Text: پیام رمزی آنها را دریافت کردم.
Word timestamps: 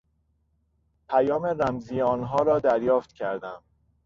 پیام 1.09 1.45
رمزی 1.45 2.01
آنها 2.01 2.35
را 2.43 2.59
دریافت 2.59 3.13
کردم. 3.13 3.63